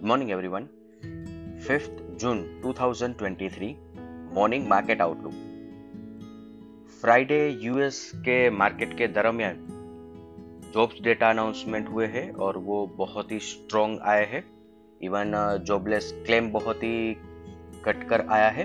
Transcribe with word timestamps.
morning, 0.00 0.26
everyone. 0.26 0.64
5th 1.66 1.98
June 2.20 2.38
2023 2.62 3.74
morning 4.34 4.68
market 4.68 5.00
outlook 5.00 5.32
Friday 7.00 7.58
US 7.62 8.12
के 8.16 8.50
market 8.50 8.98
के 8.98 9.06
दरमियान 9.06 9.54
jobs 10.74 11.02
data 11.02 11.30
announcement 11.30 11.88
हुए 11.88 12.06
हैं 12.06 12.32
और 12.32 12.56
वो 12.56 12.86
बहुत 12.86 13.32
ही 13.32 13.38
स्ट्रॉन्ग 13.38 14.00
आए 14.00 14.26
हैं। 14.26 14.44
इवन 15.02 15.58
जॉबलेस 15.64 16.22
क्लेम 16.26 16.52
बहुत 16.52 16.76
ही 16.76 17.16
कटकर 17.84 18.20
आया 18.20 18.48
है। 18.48 18.64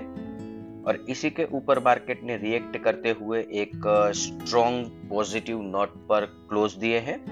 और 0.84 1.06
इसी 1.08 1.30
के 1.30 1.44
ऊपर 1.52 1.78
मार्केट 1.78 2.22
ने 2.22 2.36
रिएक्ट 2.36 2.76
करते 2.76 3.10
हुए 3.10 3.40
एक 3.40 3.72
स्ट्रॉन्ग 4.16 4.86
पॉजिटिव 5.10 5.62
नोट 5.62 5.88
पर 5.88 6.24
क्लोज 6.24 6.74
दिए 6.74 6.98
हैं। 6.98 7.24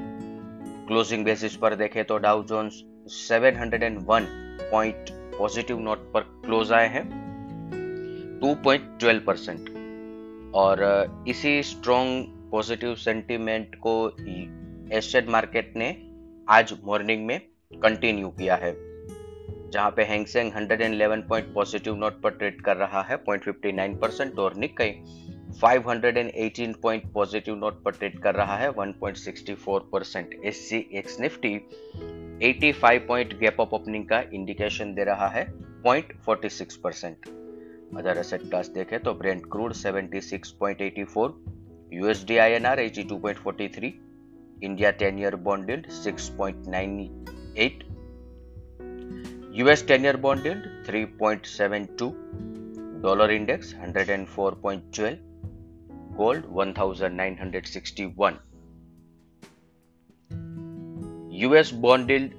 क्लोजिंग 0.86 1.24
बेसिस 1.24 1.56
पर 1.56 1.74
देखें 1.74 2.04
तो 2.04 2.18
Dow 2.18 2.44
Jones 2.44 2.84
701 3.08 4.26
point 4.70 5.10
positive 5.38 5.78
note 5.78 6.12
पर 6.12 6.20
क्लोज 6.20 6.72
आए 6.72 6.88
हैं। 6.88 7.02
2.12 8.40 9.18
परसेंट। 9.26 9.68
और 10.54 11.24
इसी 11.28 11.62
स्ट्रॉन्ग 11.62 12.26
पॉजिटिव 12.50 12.94
सेंटीमेंट 12.94 13.74
को 13.86 13.94
एशियन 14.92 15.28
मार्केट 15.28 15.72
ने 15.76 15.88
आज 16.48 16.74
मॉर्निंग 16.84 17.26
में 17.26 17.40
कंटिन्यू 17.72 18.28
किया 18.28 18.54
है, 18.54 18.72
जहाँ 19.70 19.90
पे 19.90 20.02
Hang Seng 20.02 20.52
111 20.52 21.28
point 21.28 21.52
positive 21.54 21.96
note 21.96 22.20
पर 22.22 22.30
ट्रेड 22.30 22.60
कर 22.60 22.76
रहा 22.76 23.02
है 23.02 23.18
0.59 23.24 23.96
परसेंट 24.00 24.38
और 24.38 24.54
निक्कई 24.56 24.90
518 25.62 26.74
पॉइंट 26.82 27.02
पॉजिटिव 27.12 27.54
नोट 27.56 27.82
पर 27.82 27.92
ट्रेड 27.92 28.18
कर 28.22 28.34
रहा 28.34 28.56
है 28.56 28.68
1.64 28.70 29.80
percent 29.92 30.34
S 30.44 30.68
C 30.68 30.78
X 30.98 31.18
Nifty 31.20 31.52
85 32.52 32.98
point 33.08 33.34
gap 33.40 33.60
up 33.60 33.74
opening 33.74 34.04
का 34.08 34.20
इंडिकेशन 34.32 34.94
दे 34.94 35.04
रहा 35.04 35.28
है 35.28 35.44
0.46 35.86 36.76
परसेंट 36.84 37.28
अदर 37.98 38.18
एसेट 38.18 38.48
क्लास 38.48 38.68
देखें 38.74 38.98
तो 39.02 39.14
Brent 39.14 39.42
crude 39.52 39.74
76.84 39.74 41.28
USD 41.92 42.36
INR 42.36 42.82
82.43 42.86 43.92
India 44.62 44.92
10 45.02 45.20
year 45.20 45.36
bond 45.48 45.70
yield 45.70 45.86
6.98 45.98 47.84
US 49.58 49.86
10 49.88 50.04
year 50.04 50.16
bond 50.26 50.46
yield 50.46 50.66
3.72 50.88 52.10
dollar 53.02 53.30
index 53.30 53.74
104.12 53.76 55.33
gold 56.16 56.44
1961 56.44 58.34
US 61.34 61.70
bond 61.74 62.30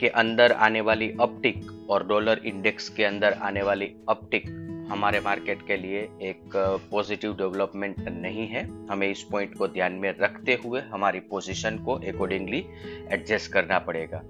के 0.00 0.08
अंदर 0.08 0.52
आने 0.52 0.80
वाली 0.80 1.10
अपटिक 1.20 1.86
और 1.90 2.06
डॉलर 2.06 2.40
इंडेक्स 2.44 2.88
के 2.88 3.04
अंदर 3.04 3.32
आने 3.32 3.62
वाली 3.62 3.92
अपटिक 4.08 4.48
हमारे 4.90 5.20
मार्केट 5.20 5.66
के 5.66 5.76
लिए 5.76 5.98
एक 6.22 6.56
पॉजिटिव 6.90 7.36
डेवलपमेंट 7.36 7.98
नहीं 8.08 8.46
है। 8.46 8.64
हमें 8.86 9.10
इस 9.10 9.22
पॉइंट 9.22 9.56
को 9.56 9.68
ध्यान 9.68 9.92
में 9.92 10.14
रखते 10.20 10.58
हुए 10.64 10.80
हमारी 10.80 11.20
पोजीशन 11.20 11.78
को 11.78 11.94
अकॉर्डिंगली 11.94 12.64
एडजस्ट 13.12 13.52
करना 13.52 13.78
पड़ेगा। 13.78 14.22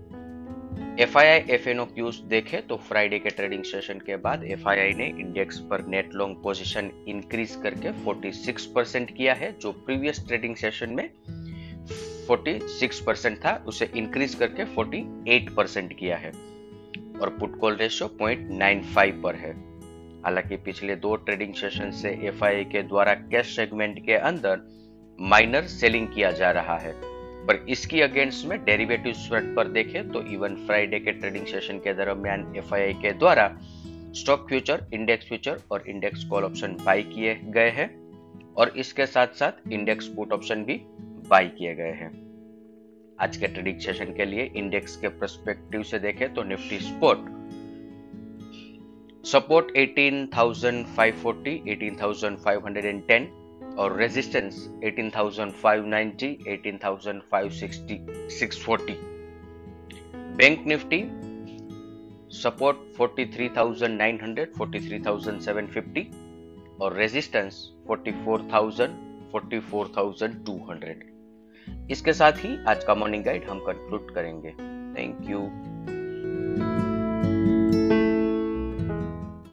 F 0.98 1.18
I 1.18 1.26
I 1.26 1.38
F 1.38 1.68
N 1.68 1.80
O 1.80 1.84
cues 1.84 2.16
देखे 2.16 2.56
तो 2.56 2.76
फ्राइडे 2.76 3.18
के 3.18 3.30
ट्रेडिंग 3.30 3.64
सेशन 3.64 3.94
के 3.94 4.16
बाद 4.16 4.44
एफ़ 4.44 4.68
आई 4.68 4.78
आई 4.78 4.92
ने 4.92 5.06
इंडेक्स 5.06 5.58
पर 5.58 5.86
नेट 5.86 6.14
लॉन्ग 6.14 6.36
पोजीशन 6.42 6.90
इंक्रीज 7.08 7.58
करके 7.62 7.88
46 7.88 8.66
परसेंट 8.66 9.16
किया 9.16 9.34
है, 9.34 9.58
जो 9.58 9.72
प्रीवियस 9.72 10.26
ट्रेडिंग 10.26 10.56
सेशन 10.56 10.90
में 10.90 11.10
46 12.26 13.00
परसेंट 13.00 13.38
था, 13.38 13.64
उसे 13.66 13.90
इंक्रीज 13.96 14.34
करके 14.34 14.64
48 14.64 15.54
परसेंट 15.56 15.98
किया 15.98 16.16
है 16.16 16.30
और 17.20 17.36
पुट 17.40 17.58
कॉल 17.58 17.76
रेशियो 17.76 18.08
0.95 18.22 19.22
पर 19.22 19.34
है। 19.34 19.52
हालाँकि 20.22 20.56
पिछले 20.56 20.96
दो 20.96 21.16
ट्रेडिंग 21.16 21.54
सेशन 21.54 21.90
से 21.90 22.08
एफ़ 22.08 22.44
के 22.44 22.82
द्वारा 22.82 23.14
कैश 23.14 23.56
सेगमेंट 23.56 24.06
के 24.06 24.14
अंदर 24.14 24.60
माइनर 25.20 25.62
सेलिंग 25.62 26.08
किया 26.08 26.30
जा 26.30 26.50
रहा 26.50 26.78
है। 26.78 27.09
पर 27.46 27.64
इसकी 27.68 28.00
अगेंस्ट 28.00 28.46
में 28.46 28.64
डेरिवेटिव 28.64 29.12
स्वेट 29.12 29.44
पर 29.56 29.68
देखें 29.68 30.08
तो 30.08 30.22
इवन 30.22 30.54
फ्राइडे 30.56 30.98
के 31.00 31.12
ट्रेडिंग 31.12 31.46
सेशन 31.46 31.78
के 31.78 31.94
दरमियान 31.94 32.52
एफ़ 32.56 32.74
के 33.02 33.12
द्वारा 33.12 33.46
स्टॉक 34.14 34.48
फ्यूचर 34.48 34.84
इंडेक्स 34.94 35.26
फ्यूचर 35.26 35.60
और 35.70 35.84
इंडेक्स 35.88 36.24
कॉल 36.24 36.44
ऑप्शन 36.44 36.76
बाई 36.84 37.02
किए 37.02 37.34
गए 37.44 37.70
हैं। 37.70 37.88
और 38.54 38.68
इसके 38.76 39.06
साथ 39.06 39.26
साथ 39.26 39.52
इंडेक्स 39.72 40.06
पुट 40.06 40.32
ऑप्शन 40.32 40.64
भी 40.64 40.80
बाई 41.28 41.48
किए 41.48 41.74
गए 41.74 41.92
हैं। 41.92 42.10
आज 43.20 43.36
के 43.36 43.46
ट्रेडिंग 43.46 43.80
सेशन 43.80 44.04
के 44.04 44.24
लिए 44.24 44.44
इंडेक्स 44.56 44.96
के 44.96 45.08
प्रस्पेक्टिव 45.08 45.82
से 45.82 45.98
देखें 45.98 46.34
तो 46.34 46.42
निफ्टी 46.42 46.78
स्पोर्ट 46.78 47.18
सपोर्ट 49.26 49.66
18,540, 49.76 51.54
18,510 51.66 53.26
और 53.78 53.96
रेजिस्टेंस 53.96 54.56
18,590, 54.84 56.30
18,560, 56.48 57.98
640. 58.30 58.96
बैंक 60.36 60.66
निफ्टी 60.66 61.02
सपोर्ट 62.32 62.76
43,900, 62.98 64.46
43,750 64.58 66.06
और 66.82 66.96
रेजिस्टेंस 66.96 67.62
44,000, 67.90 68.90
44,200. 69.34 70.94
इसके 71.90 72.12
साथ 72.12 72.44
ही 72.44 72.56
आज 72.68 72.84
का 72.84 72.94
मॉर्निंग 72.94 73.24
गाइड 73.24 73.44
हम 73.44 73.58
कंक्लूड 73.58 74.14
करेंगे 74.14 74.50
थैंक 74.50 75.30
यू 75.30 75.40